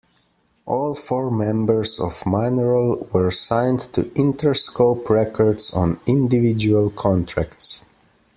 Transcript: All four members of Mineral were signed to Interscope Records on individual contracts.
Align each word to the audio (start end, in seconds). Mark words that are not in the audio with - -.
All 0.65 0.95
four 0.95 1.29
members 1.29 1.99
of 1.99 2.25
Mineral 2.25 3.07
were 3.13 3.29
signed 3.29 3.81
to 3.93 4.05
Interscope 4.15 5.07
Records 5.11 5.71
on 5.75 5.99
individual 6.07 6.89
contracts. 6.89 7.85